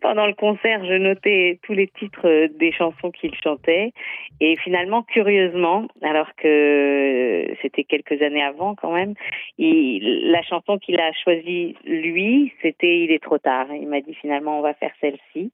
pendant 0.00 0.26
le 0.26 0.34
concert, 0.34 0.84
je 0.84 0.94
notais 0.94 1.58
tous 1.62 1.72
les 1.72 1.88
titres 1.88 2.48
des 2.58 2.72
chansons 2.72 3.10
qu'il 3.10 3.34
chantait. 3.36 3.92
Et 4.40 4.56
finalement, 4.56 5.02
curieusement, 5.02 5.86
alors 6.02 6.34
que 6.36 7.46
c'était 7.62 7.84
quelques 7.84 8.20
années 8.22 8.42
avant 8.42 8.74
quand 8.74 8.92
même, 8.92 9.14
il, 9.58 10.30
la 10.30 10.42
chanson 10.42 10.78
qu'il 10.78 10.98
a 11.00 11.12
choisie, 11.12 11.76
lui, 11.84 12.52
c'était 12.62 13.00
Il 13.00 13.12
est 13.12 13.22
trop 13.22 13.38
tard. 13.38 13.66
Il 13.72 13.88
m'a 13.88 14.00
dit 14.00 14.14
finalement, 14.14 14.58
on 14.58 14.62
va 14.62 14.74
faire 14.74 14.92
celle-ci 15.00 15.52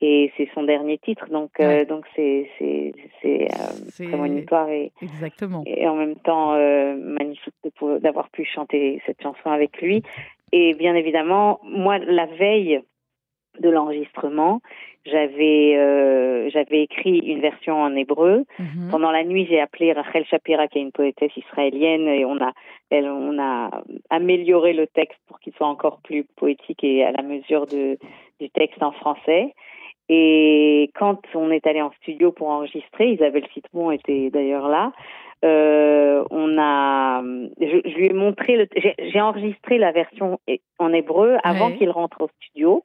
et 0.00 0.32
c'est 0.36 0.48
son 0.54 0.62
dernier 0.62 0.98
titre 0.98 1.26
donc 1.30 1.50
euh, 1.60 1.84
donc 1.84 2.04
c'est 2.14 2.48
c'est 2.58 2.92
c'est 3.20 3.48
euh, 3.50 4.08
prémonitoire 4.08 4.68
et 4.68 4.92
exactement. 5.02 5.64
et 5.66 5.88
en 5.88 5.96
même 5.96 6.16
temps 6.16 6.54
euh, 6.54 6.94
magnifique 6.96 7.54
d'avoir 8.00 8.28
pu 8.30 8.44
chanter 8.44 9.02
cette 9.06 9.20
chanson 9.22 9.50
avec 9.50 9.80
lui. 9.80 10.02
Et 10.52 10.74
bien 10.74 10.94
évidemment 10.94 11.60
moi 11.64 11.98
la 11.98 12.26
veille 12.26 12.80
de 13.60 13.68
l'enregistrement 13.68 14.60
j'avais 15.04 15.74
euh, 15.76 16.48
j'avais 16.50 16.82
écrit 16.82 17.18
une 17.18 17.40
version 17.40 17.82
en 17.82 17.94
hébreu. 17.96 18.44
Mhm. 18.58 18.88
pendant 18.90 19.10
la 19.10 19.24
nuit 19.24 19.46
j'ai 19.50 19.60
appelé 19.60 19.92
Rachel 19.92 20.24
Shapira 20.26 20.68
qui 20.68 20.78
est 20.78 20.82
une 20.82 20.92
poétesse 20.92 21.36
israélienne 21.36 22.06
et 22.06 22.24
on 22.24 22.40
a 22.40 22.52
elle, 22.90 23.06
on 23.06 23.38
a 23.40 23.82
amélioré 24.10 24.74
le 24.74 24.86
texte 24.86 25.18
pour 25.26 25.40
qu'il 25.40 25.52
soit 25.54 25.66
encore 25.66 26.00
plus 26.02 26.24
poétique 26.36 26.84
et 26.84 27.04
à 27.04 27.10
la 27.10 27.22
mesure 27.22 27.66
de 27.66 27.98
du 28.40 28.48
texte 28.50 28.82
en 28.82 28.92
français 28.92 29.54
et 30.08 30.90
quand 30.98 31.20
on 31.34 31.50
est 31.50 31.66
allé 31.66 31.82
en 31.82 31.90
studio 32.02 32.32
pour 32.32 32.48
enregistrer, 32.48 33.12
Isabelle 33.12 33.46
Citron 33.52 33.90
était 33.90 34.30
d'ailleurs 34.30 34.68
là. 34.68 34.92
Euh, 35.44 36.24
on 36.30 36.58
a, 36.58 37.22
je, 37.60 37.96
lui 37.96 38.06
ai 38.06 38.12
montré, 38.12 38.56
le, 38.56 38.66
j'ai 39.12 39.20
enregistré 39.20 39.78
la 39.78 39.92
version 39.92 40.40
en 40.80 40.92
hébreu 40.92 41.36
avant 41.44 41.70
qu'il 41.70 41.90
rentre 41.90 42.22
au 42.22 42.28
studio. 42.40 42.82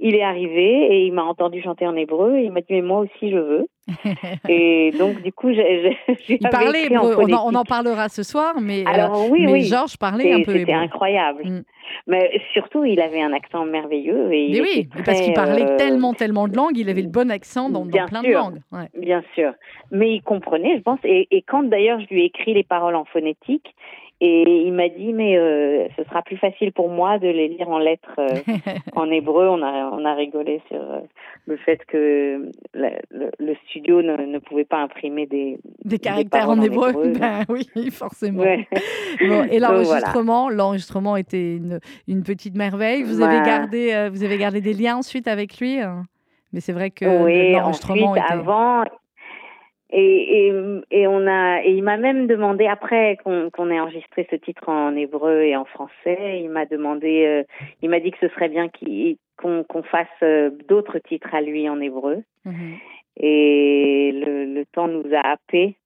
Il 0.00 0.14
est 0.14 0.22
arrivé 0.22 0.86
et 0.90 1.06
il 1.06 1.14
m'a 1.14 1.22
entendu 1.22 1.62
chanter 1.62 1.86
en 1.86 1.96
hébreu 1.96 2.36
et 2.36 2.44
il 2.44 2.52
m'a 2.52 2.60
dit 2.60 2.66
mais 2.74 2.82
moi 2.82 2.98
aussi 2.98 3.30
je 3.30 3.38
veux. 3.38 3.66
et 4.50 4.90
donc 4.98 5.22
du 5.22 5.32
coup 5.32 5.50
j'ai, 5.54 5.96
il 6.28 6.38
parlait 6.50 6.84
hébreu. 6.86 7.16
On 7.18 7.32
en, 7.32 7.50
on 7.50 7.54
en, 7.54 7.64
parlera 7.64 8.10
ce 8.10 8.22
soir, 8.22 8.56
mais 8.60 8.82
euh, 8.82 8.90
alors 8.90 9.30
oui, 9.30 9.46
oui. 9.48 9.62
Georges 9.62 9.96
parlait 9.96 10.30
un 10.30 10.42
peu 10.42 10.50
hébreu. 10.50 10.58
C'était 10.58 10.72
incroyable. 10.74 11.42
Mm. 11.42 11.64
Mais 12.06 12.40
surtout 12.52 12.84
il 12.84 13.00
avait 13.00 13.22
un 13.22 13.32
accent 13.32 13.64
merveilleux 13.64 14.32
et 14.32 14.50
mais 14.52 14.60
oui, 14.60 14.88
parce 15.04 15.20
qu'il 15.20 15.32
parlait 15.32 15.64
euh, 15.64 15.76
tellement 15.76 16.14
tellement 16.14 16.48
de 16.48 16.56
langues, 16.56 16.76
il 16.76 16.88
avait 16.88 17.02
le 17.02 17.08
bon 17.08 17.30
accent 17.30 17.70
dans, 17.70 17.84
dans 17.84 18.06
plein 18.06 18.22
de 18.22 18.32
langues. 18.32 18.60
Ouais. 18.72 18.88
Bien 18.98 19.22
sûr, 19.34 19.52
mais 19.90 20.14
il 20.14 20.22
comprenait, 20.22 20.76
je 20.76 20.82
pense. 20.82 20.98
Et, 21.04 21.28
et 21.30 21.42
quand 21.42 21.62
d'ailleurs 21.62 22.00
je 22.00 22.06
lui 22.12 22.22
ai 22.22 22.26
écrit 22.26 22.54
les 22.54 22.64
paroles 22.64 22.94
en 22.94 23.04
phonétique, 23.04 23.74
et 24.20 24.62
il 24.66 24.72
m'a 24.72 24.88
dit, 24.88 25.12
mais 25.12 25.36
euh, 25.36 25.88
ce 25.96 26.04
sera 26.04 26.22
plus 26.22 26.36
facile 26.36 26.72
pour 26.72 26.88
moi 26.88 27.18
de 27.18 27.26
les 27.26 27.48
lire 27.48 27.68
en 27.68 27.78
lettres 27.78 28.14
euh, 28.18 28.38
en 28.96 29.10
hébreu. 29.10 29.48
On 29.48 29.60
a, 29.60 29.90
on 29.92 30.04
a 30.04 30.14
rigolé 30.14 30.62
sur 30.68 30.80
euh, 30.80 31.00
le 31.46 31.56
fait 31.56 31.84
que 31.86 32.50
le, 32.74 32.90
le, 33.38 33.54
studio 33.66 34.02
ne, 34.02 34.16
ne, 34.16 34.38
pouvait 34.38 34.64
pas 34.64 34.78
imprimer 34.78 35.26
des, 35.26 35.58
des 35.84 35.98
caractères 35.98 36.48
en 36.48 36.60
hébreu. 36.60 36.92
Ben, 37.14 37.44
oui, 37.48 37.68
forcément. 37.90 38.44
Bon, 38.44 39.44
et 39.50 39.58
l'enregistrement, 39.60 40.48
l'enregistrement 40.48 41.16
était 41.16 41.56
une, 41.56 41.80
une, 42.08 42.22
petite 42.22 42.56
merveille. 42.56 43.02
Vous 43.02 43.20
avez 43.20 43.44
gardé, 43.44 44.08
vous 44.10 44.24
avez 44.24 44.38
gardé 44.38 44.60
des 44.60 44.72
liens 44.72 44.96
ensuite 44.96 45.28
avec 45.28 45.58
lui. 45.58 45.80
Hein? 45.80 46.04
Mais 46.52 46.60
c'est 46.60 46.72
vrai 46.72 46.90
que 46.90 47.04
l'enregistrement 47.04 48.16
était... 48.16 48.24
avant, 48.28 48.84
et, 49.96 50.48
et, 50.48 50.52
et, 50.90 51.06
on 51.06 51.24
a, 51.28 51.62
et 51.62 51.70
il 51.70 51.84
m'a 51.84 51.96
même 51.96 52.26
demandé 52.26 52.66
après 52.66 53.16
qu'on 53.22 53.70
ait 53.70 53.78
enregistré 53.78 54.26
ce 54.28 54.34
titre 54.34 54.68
en 54.68 54.96
hébreu 54.96 55.42
et 55.42 55.56
en 55.56 55.64
français, 55.64 56.40
il 56.42 56.50
m'a 56.50 56.66
demandé, 56.66 57.24
euh, 57.24 57.44
il 57.80 57.90
m'a 57.90 58.00
dit 58.00 58.10
que 58.10 58.18
ce 58.20 58.28
serait 58.34 58.48
bien 58.48 58.68
qu'on 59.36 59.62
qu'on 59.62 59.82
fasse 59.84 60.08
euh, 60.24 60.50
d'autres 60.68 60.98
titres 60.98 61.32
à 61.32 61.40
lui 61.40 61.68
en 61.68 61.80
hébreu. 61.80 62.24
Mhm. 62.44 62.74
Et 63.18 64.10
le, 64.12 64.46
le, 64.52 64.64
temps 64.66 64.88
nous 64.88 65.14
a 65.14 65.20
happés 65.20 65.76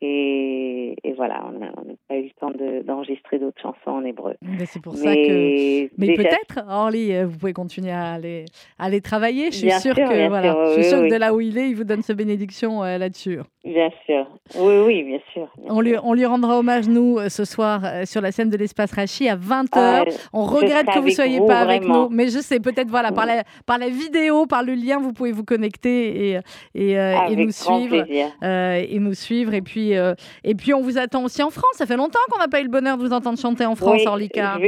et, 0.00 0.96
et, 1.02 1.12
voilà, 1.14 1.44
on 1.48 1.58
n'a 1.58 1.72
pas 2.08 2.16
eu 2.16 2.24
le 2.24 2.30
temps 2.38 2.52
d'enregistrer 2.84 3.40
d'autres 3.40 3.60
chansons 3.60 3.90
en 3.90 4.04
hébreu. 4.04 4.34
Mais 4.42 4.64
c'est 4.64 4.80
pour 4.80 4.94
ça 4.94 5.12
que. 5.12 5.90
Mais 5.98 6.14
peut-être, 6.14 6.64
Orly, 6.68 7.12
euh, 7.12 7.26
vous 7.26 7.36
pouvez 7.36 7.52
continuer 7.52 7.90
à 7.90 8.12
aller, 8.12 8.44
à 8.78 8.88
les 8.88 9.00
travailler. 9.00 9.50
Je 9.50 9.56
suis 9.56 9.72
sûre 9.72 9.96
que, 9.96 10.28
voilà, 10.28 10.54
je 10.68 10.74
suis 10.74 10.84
sûre 10.84 11.02
que 11.02 11.10
de 11.10 11.16
là 11.16 11.34
où 11.34 11.40
il 11.40 11.58
est, 11.58 11.70
il 11.70 11.74
vous 11.74 11.84
donne 11.84 12.02
sa 12.02 12.14
bénédiction 12.14 12.84
euh, 12.84 12.96
là-dessus. 12.98 13.40
Bien 13.68 13.90
sûr. 14.06 14.26
Oui, 14.56 14.74
oui, 14.86 15.02
bien 15.02 15.18
sûr. 15.32 15.48
on, 15.68 15.80
Lui, 15.80 15.94
on 16.02 16.14
lui 16.14 16.24
rendra 16.24 16.58
hommage, 16.58 16.88
nous, 16.88 17.18
euh, 17.18 17.28
ce 17.28 17.44
soir, 17.44 17.82
sur 18.04 18.20
la 18.20 18.32
scène 18.32 18.48
de 18.50 18.56
l'espace 18.56 18.92
Rachi 18.92 19.28
à 19.28 19.36
20h. 19.36 20.12
on 20.32 20.44
regrette 20.44 20.86
que 20.86 20.98
vous 20.98 21.06
ne 21.06 21.12
soyez 21.12 21.40
pas 21.46 21.58
avec 21.60 21.84
nous. 21.84 22.08
Mais 22.10 22.28
je 22.28 22.38
sais, 22.38 22.60
peut-être, 22.60 22.88
voilà, 22.88 23.12
par, 23.12 23.26
la, 23.26 23.44
par 23.66 23.78
la 23.78 23.88
vidéo, 23.88 24.46
par 24.46 24.62
le 24.62 24.74
lien, 24.74 24.98
vous 24.98 25.12
pouvez 25.12 25.32
vous 25.32 25.44
connecter 25.44 26.30
et, 26.30 26.38
et, 26.74 26.92
et 26.92 27.36
nous 27.36 27.50
suivre. 27.50 28.04
et 28.42 28.98
nous 28.98 29.14
suivre. 29.14 29.54
Et 29.54 29.62
puis, 29.62 29.96
euh, 29.96 30.14
et 30.44 30.54
puis, 30.54 30.74
on 30.74 30.80
vous 30.80 30.98
attend 30.98 31.24
aussi 31.24 31.42
en 31.42 31.50
France. 31.50 31.74
Ça 31.74 31.86
fait 31.86 31.96
longtemps 31.96 32.18
qu'on 32.30 32.38
n'a 32.38 32.48
pas 32.48 32.60
eu 32.60 32.64
le 32.64 32.70
bonheur 32.70 32.96
de 32.96 33.02
vous 33.02 33.12
entendre 33.12 33.38
chanter 33.38 33.66
en 33.66 33.74
France, 33.74 34.06
Orlika. 34.06 34.58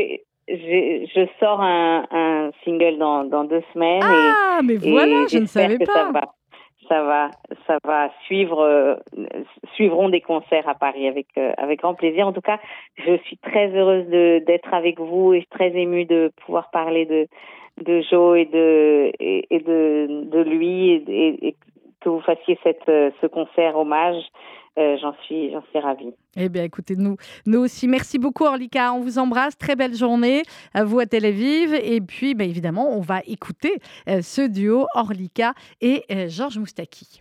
Je, 0.48 1.26
sors 1.38 1.60
un, 1.60 2.50
single 2.64 2.98
dans, 2.98 3.44
deux 3.44 3.62
semaines. 3.72 4.02
Ah, 4.02 4.60
mais 4.64 4.76
voilà, 4.76 5.26
je 5.30 5.38
ne 5.38 5.46
savais 5.46 5.78
pas. 5.78 6.10
Ça 6.90 7.04
va, 7.04 7.30
ça 7.68 7.78
va, 7.84 8.10
suivre, 8.24 8.60
euh, 8.62 8.96
suivront 9.74 10.08
des 10.08 10.20
concerts 10.20 10.68
à 10.68 10.74
Paris 10.74 11.06
avec 11.06 11.28
euh, 11.38 11.52
avec 11.56 11.78
grand 11.78 11.94
plaisir. 11.94 12.26
En 12.26 12.32
tout 12.32 12.40
cas, 12.40 12.58
je 12.96 13.16
suis 13.18 13.36
très 13.36 13.68
heureuse 13.68 14.08
d'être 14.08 14.74
avec 14.74 14.98
vous 14.98 15.32
et 15.32 15.46
très 15.50 15.68
émue 15.68 16.04
de 16.04 16.32
pouvoir 16.44 16.70
parler 16.70 17.06
de 17.06 17.28
de 17.84 18.00
Joe 18.10 18.40
et 18.40 18.44
de 18.46 19.12
et, 19.20 19.60
de 19.60 20.24
de 20.24 20.40
lui 20.40 20.90
et, 21.06 21.54
que 22.00 22.08
vous 22.08 22.20
fassiez 22.20 22.58
cette 22.62 22.84
ce 22.86 23.26
concert 23.26 23.76
hommage. 23.76 24.22
Euh, 24.78 24.96
j'en 25.00 25.14
suis, 25.24 25.52
ravie. 25.74 26.14
Eh 26.36 26.48
bien, 26.48 26.62
écoutez, 26.62 26.94
nous, 26.96 27.16
nous 27.44 27.60
aussi. 27.60 27.88
Merci 27.88 28.18
beaucoup, 28.18 28.44
Orlika. 28.44 28.92
On 28.92 29.00
vous 29.00 29.18
embrasse. 29.18 29.58
Très 29.58 29.74
belle 29.74 29.94
journée 29.94 30.42
à 30.74 30.84
vous 30.84 31.00
à 31.00 31.06
Tel 31.06 31.24
Aviv. 31.26 31.74
Et 31.74 32.00
puis, 32.00 32.34
bien 32.34 32.46
évidemment, 32.46 32.88
on 32.90 33.00
va 33.00 33.20
écouter 33.26 33.74
euh, 34.08 34.22
ce 34.22 34.46
duo 34.48 34.86
Orlika 34.94 35.54
et 35.80 36.04
euh, 36.10 36.28
Georges 36.28 36.58
Moustaki. 36.58 37.20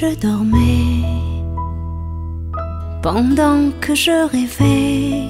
Je 0.00 0.12
dormais. 0.16 1.04
Pendant 3.00 3.70
que 3.80 3.94
je 3.94 4.16
rêvais, 4.34 5.28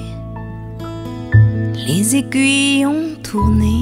les 1.87 2.15
aiguilles 2.15 2.85
ont 2.87 3.13
tourné. 3.21 3.77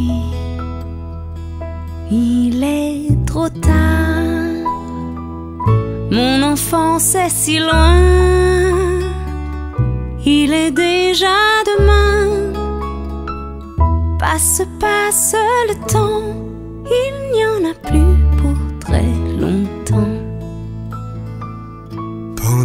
Il 2.11 2.61
est 2.63 3.25
trop 3.25 3.47
tard, 3.47 4.67
mon 6.11 6.43
enfance 6.53 7.15
est 7.15 7.29
si 7.29 7.59
loin. 7.59 8.01
Il 10.25 10.51
est 10.51 10.71
déjà 10.71 11.37
demain, 11.71 12.27
passe, 14.19 14.63
passe 14.81 15.35
le 15.69 15.75
temps, 15.93 16.23
il 16.99 17.13
n'y 17.33 17.45
en 17.45 17.71
a 17.71 17.73
plus 17.87 18.22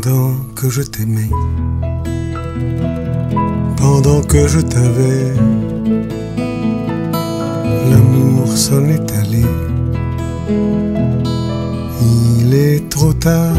Pendant 0.00 0.36
que 0.54 0.70
je 0.70 0.82
t'aimais, 0.82 1.28
pendant 3.76 4.20
que 4.20 4.46
je 4.46 4.60
t'avais, 4.60 5.32
l'amour 7.90 8.46
s'en 8.46 8.84
est 8.84 9.10
allé. 9.16 9.44
Il 12.00 12.54
est 12.54 12.88
trop 12.88 13.12
tard, 13.12 13.56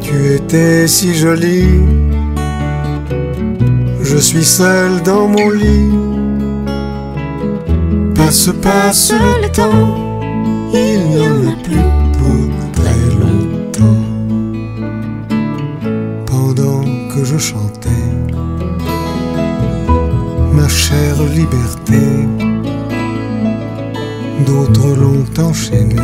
tu 0.00 0.34
étais 0.34 0.86
si 0.86 1.12
jolie, 1.12 1.80
Je 4.00 4.16
suis 4.16 4.44
seul 4.44 5.02
dans 5.02 5.26
mon 5.26 5.50
lit. 5.50 5.90
Passe, 8.14 8.50
passe 8.62 9.12
le 9.42 9.48
temps, 9.48 9.96
il 10.72 11.00
n'y 11.08 11.26
en 11.26 11.50
a 11.50 11.56
plus 11.64 11.88
pour 12.16 12.47
que 17.18 17.24
je 17.24 17.38
chantais 17.38 18.04
ma 20.52 20.68
chère 20.68 21.20
liberté, 21.38 22.02
d'autres 24.46 24.90
l'ont 25.00 25.44
enchaîné. 25.48 25.96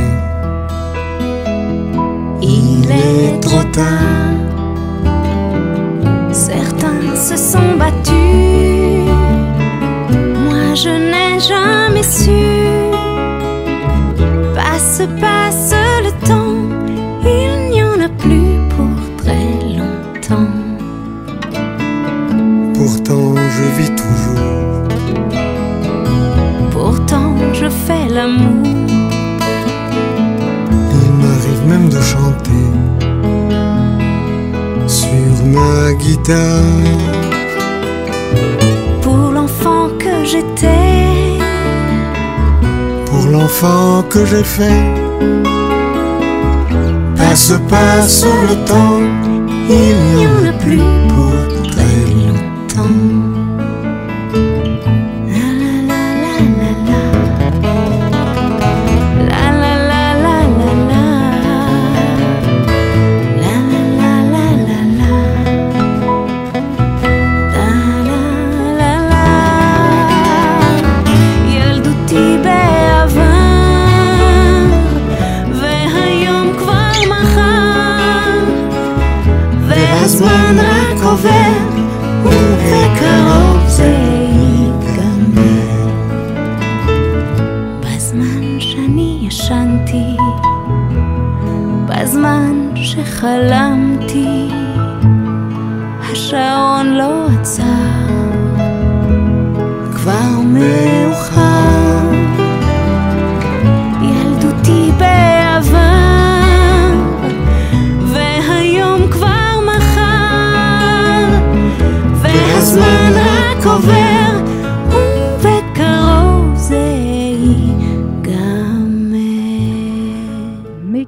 Il 2.43 2.91
est 2.91 3.41
trop 3.41 3.65
tard. 3.73 4.33
Certains 6.33 7.15
se 7.29 7.37
sont 7.37 7.73
battus. 7.79 9.09
Moi, 10.45 10.75
je 10.75 10.93
n'ai 11.11 11.39
jamais 11.51 12.03
su. 12.03 12.84
L'amour. 28.15 28.67
Il 31.03 31.13
m'arrive 31.21 31.65
même 31.69 31.89
de 31.89 32.01
chanter 32.01 32.67
sur 34.87 35.45
ma 35.57 35.93
guitare. 35.95 36.93
Pour 39.03 39.31
l'enfant 39.37 39.89
que 39.99 40.15
j'étais. 40.25 41.39
Pour 43.07 43.27
l'enfant 43.35 44.05
que 44.09 44.25
j'ai 44.25 44.45
fait. 44.45 44.85
Passe, 47.17 47.53
passe 47.69 48.25
le 48.49 48.57
temps, 48.71 49.01
il 49.69 49.97
n'y 50.17 50.27
en 50.27 50.49
a 50.51 50.53
plus 50.65 50.87
pour 51.09 51.34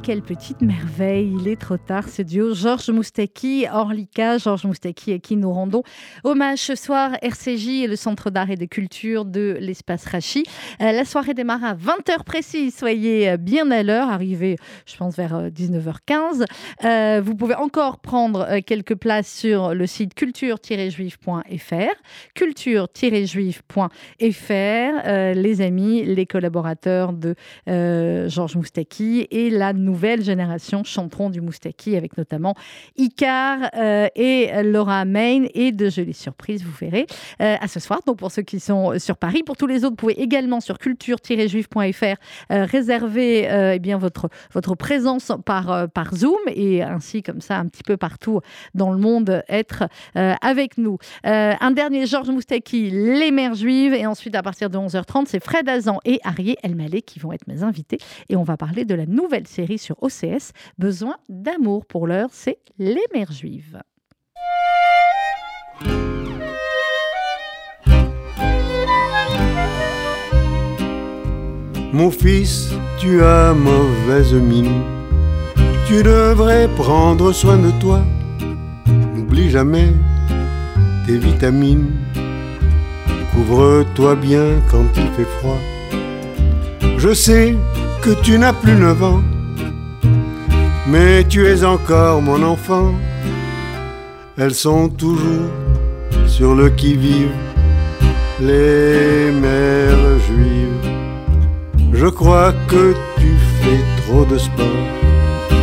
quelle 0.06 0.22
petite 0.22 0.60
merveille, 0.60 1.34
il 1.36 1.48
est 1.48 1.60
trop 1.60 1.78
tard, 1.78 2.08
ce 2.08 2.22
duo 2.22 2.54
Georges 2.54 2.90
Moustaki, 2.90 3.66
Orlika, 3.72 4.38
Georges 4.38 4.64
Moustaki 4.64 5.12
à 5.12 5.18
qui 5.18 5.34
nous 5.34 5.52
rendons 5.52 5.82
hommage 6.22 6.60
ce 6.60 6.76
soir, 6.76 7.16
RCJ 7.22 7.82
et 7.82 7.88
le 7.88 7.96
Centre 7.96 8.30
d'art 8.30 8.48
et 8.48 8.54
de 8.54 8.66
culture 8.66 9.24
de 9.24 9.56
l'espace 9.58 10.06
Rachi. 10.06 10.44
Euh, 10.80 10.92
la 10.92 11.04
soirée 11.04 11.34
démarre 11.34 11.64
à 11.64 11.74
20h 11.74 12.22
précise, 12.24 12.76
soyez 12.76 13.30
euh, 13.30 13.36
bien 13.36 13.68
à 13.72 13.82
l'heure, 13.82 14.08
arrivez 14.08 14.58
je 14.86 14.96
pense 14.96 15.16
vers 15.16 15.34
euh, 15.34 15.48
19h15. 15.48 16.44
Euh, 16.84 17.20
vous 17.20 17.34
pouvez 17.34 17.56
encore 17.56 17.98
prendre 17.98 18.60
quelques 18.60 18.94
places 18.94 19.32
sur 19.32 19.74
le 19.74 19.88
site 19.88 20.14
culture-juif.fr, 20.14 21.42
culture-juif.fr, 22.36 25.32
les 25.34 25.60
amis, 25.60 26.04
les 26.04 26.26
collaborateurs 26.26 27.12
de 27.12 27.34
Georges 27.66 28.54
Moustaki 28.54 29.26
et 29.32 29.50
la 29.50 29.72
nouvelle 29.72 29.95
génération 30.22 30.84
chanteront 30.84 31.30
du 31.30 31.40
Moustaki 31.40 31.96
avec 31.96 32.16
notamment 32.16 32.54
Icar 32.96 33.70
euh, 33.76 34.08
et 34.14 34.50
Laura 34.62 35.04
Main 35.04 35.44
et 35.54 35.72
de 35.72 35.88
jolies 35.88 36.14
surprises, 36.14 36.64
vous 36.64 36.76
verrez, 36.80 37.06
euh, 37.40 37.56
à 37.60 37.68
ce 37.68 37.80
soir. 37.80 38.00
Donc 38.06 38.18
pour 38.18 38.30
ceux 38.30 38.42
qui 38.42 38.60
sont 38.60 38.98
sur 38.98 39.16
Paris, 39.16 39.42
pour 39.44 39.56
tous 39.56 39.66
les 39.66 39.84
autres, 39.84 39.96
pouvez 39.96 40.20
également 40.20 40.60
sur 40.60 40.78
culture-juif.fr 40.78 42.04
euh, 42.52 42.64
réserver 42.64 43.50
euh, 43.50 43.74
eh 43.74 43.78
bien 43.78 43.98
votre, 43.98 44.28
votre 44.52 44.74
présence 44.74 45.32
par, 45.44 45.88
par 45.90 46.14
Zoom 46.14 46.38
et 46.48 46.82
ainsi 46.82 47.22
comme 47.22 47.40
ça 47.40 47.58
un 47.58 47.66
petit 47.66 47.82
peu 47.82 47.96
partout 47.96 48.40
dans 48.74 48.92
le 48.92 48.98
monde 48.98 49.42
être 49.48 49.88
avec 50.14 50.78
nous. 50.78 50.98
Un 51.24 51.70
dernier 51.70 52.06
Georges 52.06 52.30
Moustaki, 52.30 52.90
Les 52.90 53.30
Mères 53.30 53.54
Juives 53.54 53.94
et 53.94 54.06
ensuite 54.06 54.34
à 54.34 54.42
partir 54.42 54.70
de 54.70 54.78
11h30, 54.78 55.24
c'est 55.26 55.42
Fred 55.42 55.68
Azan 55.68 55.98
et 56.04 56.20
Arié 56.24 56.56
Elmaleh 56.62 57.02
qui 57.02 57.18
vont 57.18 57.32
être 57.32 57.46
mes 57.46 57.62
invités 57.62 57.98
et 58.28 58.36
on 58.36 58.42
va 58.42 58.56
parler 58.56 58.84
de 58.84 58.94
la 58.94 59.06
nouvelle 59.06 59.46
série 59.46 59.78
sur 59.78 59.85
OCS, 60.00 60.52
Besoin 60.78 61.16
d'amour. 61.28 61.86
Pour 61.86 62.06
l'heure, 62.06 62.30
c'est 62.32 62.58
Les 62.78 63.04
Mères 63.12 63.32
Juives. 63.32 63.80
Mon 71.92 72.10
fils, 72.10 72.72
tu 72.98 73.22
as 73.22 73.54
mauvaise 73.54 74.34
mine. 74.34 74.82
Tu 75.86 76.02
devrais 76.02 76.68
prendre 76.76 77.32
soin 77.32 77.56
de 77.56 77.70
toi. 77.80 78.02
N'oublie 79.14 79.48
jamais 79.48 79.92
tes 81.06 81.16
vitamines. 81.16 81.92
Couvre-toi 83.32 84.16
bien 84.16 84.60
quand 84.70 84.84
il 84.96 85.08
fait 85.12 85.30
froid. 85.38 85.58
Je 86.98 87.14
sais 87.14 87.54
que 88.02 88.10
tu 88.22 88.38
n'as 88.38 88.52
plus 88.52 88.74
neuf 88.74 89.02
ans, 89.02 89.22
mais 90.88 91.24
tu 91.24 91.46
es 91.46 91.64
encore 91.64 92.22
mon 92.22 92.42
enfant. 92.42 92.94
Elles 94.38 94.54
sont 94.54 94.88
toujours 94.88 95.50
sur 96.26 96.54
le 96.54 96.68
qui-vive, 96.70 97.32
les 98.40 99.32
mères 99.32 100.18
juives. 100.28 100.90
Je 101.92 102.06
crois 102.06 102.52
que 102.68 102.94
tu 103.18 103.34
fais 103.60 104.02
trop 104.02 104.24
de 104.26 104.38
sport. 104.38 104.66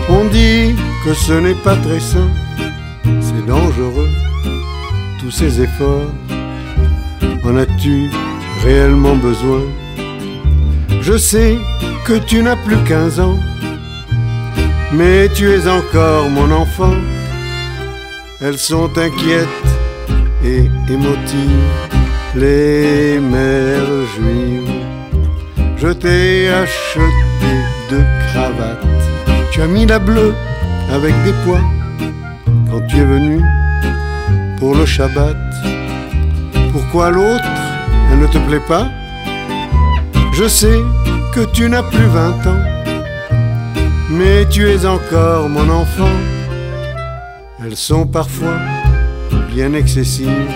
On 0.10 0.26
dit 0.26 0.76
que 1.06 1.14
ce 1.14 1.34
n'est 1.34 1.62
pas 1.64 1.76
très 1.76 2.00
sain, 2.00 2.30
c'est 3.04 3.46
dangereux, 3.46 4.10
tous 5.20 5.32
ces 5.32 5.62
efforts. 5.62 6.12
En 7.46 7.56
as-tu 7.58 8.10
réellement 8.64 9.16
besoin? 9.16 9.62
Je 11.02 11.18
sais 11.18 11.58
que 12.06 12.18
tu 12.18 12.42
n'as 12.42 12.56
plus 12.56 12.78
15 12.88 13.20
ans, 13.20 13.38
mais 14.94 15.30
tu 15.30 15.50
es 15.50 15.68
encore 15.68 16.30
mon 16.30 16.52
enfant. 16.52 16.96
Elles 18.42 18.58
sont 18.58 18.90
inquiètes 18.98 19.70
et 20.44 20.70
émotives, 20.90 21.70
les 22.36 23.20
mères 23.20 24.06
juives. 24.16 24.70
Je 25.78 25.90
t'ai 25.90 26.50
acheté 26.50 27.54
deux 27.90 28.06
cravates. 28.28 28.86
Tu 29.52 29.62
as 29.62 29.68
mis 29.68 29.86
la 29.86 30.00
bleue 30.00 30.34
avec 30.92 31.14
des 31.24 31.34
pois 31.46 31.62
quand 32.70 32.82
tu 32.88 32.98
es 32.98 33.06
venu 33.06 33.42
pour 34.60 34.76
le 34.76 34.86
Shabbat. 34.86 35.38
Pourquoi 36.72 37.10
l'autre, 37.12 37.44
elle 38.12 38.20
ne 38.20 38.28
te 38.28 38.38
plaît 38.40 38.68
pas? 38.68 38.88
Je 40.34 40.48
sais 40.48 40.80
que 41.34 41.42
tu 41.54 41.70
n'as 41.70 41.84
plus 41.84 42.08
20 42.08 42.48
ans, 42.48 42.64
mais 44.14 44.46
tu 44.50 44.70
es 44.70 44.86
encore 44.86 45.50
mon 45.50 45.70
enfant. 45.70 46.16
Elles 47.64 47.76
sont 47.76 48.06
parfois 48.06 48.58
bien 49.54 49.74
excessives, 49.74 50.52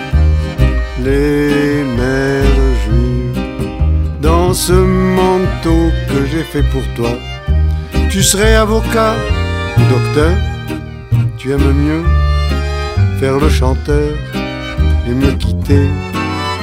les 1.02 1.84
mères 1.96 2.44
juives. 2.84 3.42
Dans 4.20 4.52
ce 4.52 4.72
manteau 4.72 5.90
que 6.08 6.26
j'ai 6.30 6.42
fait 6.42 6.64
pour 6.64 6.82
toi, 6.96 7.12
tu 8.10 8.22
serais 8.22 8.54
avocat 8.54 9.14
ou 9.76 9.80
docteur. 9.94 10.34
Tu 11.36 11.52
aimes 11.52 11.72
mieux 11.72 12.04
faire 13.20 13.38
le 13.38 13.48
chanteur 13.48 14.10
et 15.06 15.14
me 15.14 15.30
quitter 15.32 15.86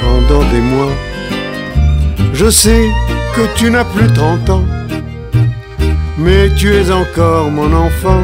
pendant 0.01 0.43
des 0.51 0.62
mois. 0.62 0.93
Je 2.34 2.49
sais 2.49 2.86
que 3.36 3.43
tu 3.55 3.71
n'as 3.71 3.86
plus 3.86 4.12
30 4.13 4.49
ans, 4.49 4.65
mais 6.25 6.49
tu 6.55 6.73
es 6.73 6.91
encore 6.91 7.51
mon 7.51 7.71
enfant. 7.71 8.23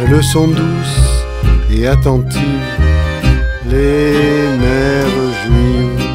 Elles 0.00 0.24
sont 0.24 0.48
douces 0.48 1.24
et 1.70 1.86
attentives, 1.86 2.42
les 3.66 4.48
mères 4.62 5.22
juives. 5.44 6.06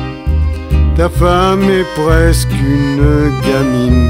Ta 0.95 1.09
femme 1.09 1.69
est 1.69 1.85
presque 2.01 2.51
une 2.51 3.31
gamine. 3.47 4.09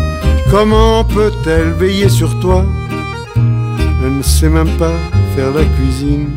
Comment 0.49 1.03
peut-elle 1.03 1.71
veiller 1.71 2.07
sur 2.07 2.39
toi? 2.39 2.65
Elle 3.35 4.17
ne 4.17 4.23
sait 4.23 4.49
même 4.49 4.73
pas 4.77 4.97
faire 5.35 5.51
la 5.51 5.65
cuisine. 5.75 6.29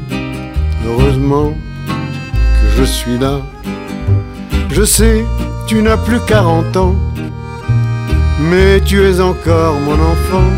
Heureusement 0.85 1.53
que 1.87 2.67
je 2.79 2.85
suis 2.85 3.19
là. 3.19 3.41
Je 4.71 4.83
sais, 4.83 5.25
tu 5.69 5.83
n'as 5.83 5.99
plus 5.99 6.21
40 6.27 6.77
ans, 6.77 6.97
mais 8.41 8.81
tu 8.81 9.03
es 9.03 9.21
encore 9.21 9.81
mon 9.81 9.95
enfant. 9.95 10.51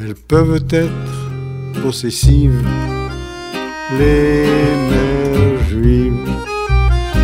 Elles 0.00 0.14
peuvent 0.14 0.64
être 0.70 1.82
possessives, 1.82 2.62
les 3.98 4.46
mères 4.90 5.68
juives. 5.68 6.28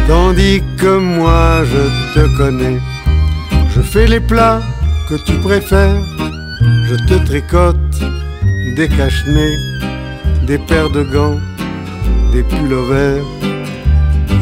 Tandis 0.08 0.62
que 0.78 0.98
moi 0.98 1.62
je 1.64 2.14
te 2.14 2.36
connais, 2.36 2.78
je 3.74 3.80
fais 3.80 4.06
les 4.06 4.20
plats 4.20 4.60
que 5.08 5.14
tu 5.24 5.34
préfères, 5.34 6.02
je 6.88 6.94
te 7.06 7.24
tricote 7.26 7.76
des 8.76 8.88
cache-nez, 8.88 9.56
des 10.46 10.58
paires 10.58 10.90
de 10.90 11.02
gants, 11.02 11.38
des 12.32 12.42
pullovers. 12.42 13.24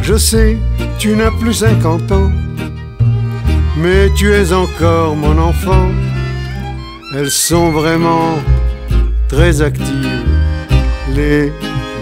Je 0.02 0.16
sais, 0.16 0.56
tu 0.98 1.16
n'as 1.16 1.30
plus 1.32 1.54
50 1.54 2.12
ans, 2.12 2.30
mais 3.82 4.10
tu 4.14 4.32
es 4.32 4.52
encore 4.52 5.16
mon 5.16 5.38
enfant. 5.38 5.88
Elles 7.14 7.30
sont 7.30 7.70
vraiment 7.70 8.34
très 9.28 9.62
actives, 9.62 10.24
les 11.14 11.52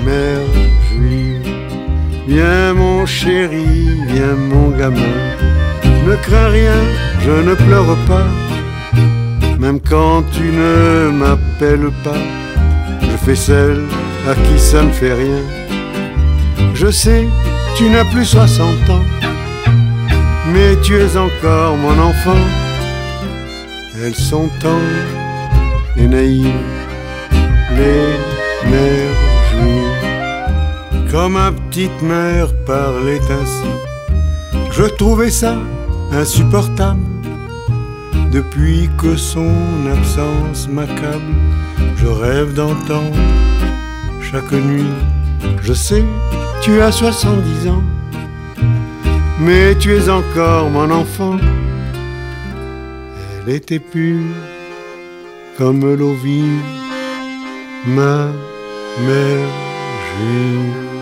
mères 0.04 0.52
juives. 0.90 1.52
Viens 2.26 2.74
mon 2.74 3.06
chéri, 3.06 3.88
viens 4.08 4.34
mon 4.34 4.70
gamin. 4.70 5.16
Ne 6.06 6.16
crains 6.16 6.48
rien, 6.48 6.80
je 7.20 7.30
ne 7.30 7.54
pleure 7.54 7.96
pas. 8.08 8.26
Même 9.58 9.80
quand 9.80 10.22
tu 10.32 10.42
ne 10.42 11.10
m'appelles 11.10 11.90
pas, 12.04 12.22
je 13.00 13.16
fais 13.24 13.34
celle 13.34 13.82
à 14.28 14.34
qui 14.34 14.58
ça 14.58 14.82
ne 14.82 14.90
fait 14.90 15.14
rien. 15.14 15.42
Je 16.74 16.90
sais, 16.90 17.26
tu 17.76 17.88
n'as 17.88 18.04
plus 18.04 18.26
60 18.26 18.90
ans, 18.90 19.04
mais 20.56 20.74
tu 20.82 20.94
es 20.96 21.16
encore 21.18 21.76
mon 21.76 21.96
enfant. 22.10 22.44
Elles 24.02 24.14
sont 24.14 24.48
tendres 24.60 25.12
et 25.96 26.06
naïves, 26.06 26.64
les 27.78 28.08
mères 28.70 29.18
juives. 29.50 31.10
Quand 31.10 31.28
ma 31.28 31.52
petite 31.52 32.00
mère 32.02 32.48
parlait 32.64 33.26
ainsi, 33.40 33.72
je 34.70 34.84
trouvais 34.84 35.30
ça 35.30 35.56
insupportable. 36.12 37.06
Depuis 38.32 38.88
que 39.00 39.16
son 39.16 39.54
absence 39.96 40.68
m'accable, 40.68 41.34
je 41.96 42.06
rêve 42.06 42.54
d'entendre 42.54 43.22
chaque 44.30 44.52
nuit. 44.52 44.94
Je 45.62 45.74
sais, 45.74 46.04
tu 46.62 46.80
as 46.80 46.92
70 46.92 47.68
ans, 47.68 47.82
mais 49.40 49.76
tu 49.78 49.94
es 49.94 50.08
encore 50.08 50.70
mon 50.70 50.90
enfant. 50.90 51.36
Elle 53.46 53.54
était 53.54 53.78
pure 53.78 54.34
comme 55.56 55.94
l'eau 55.94 56.14
vive, 56.14 56.62
ma 57.86 58.28
mère 59.06 59.48
juive. 60.18 60.95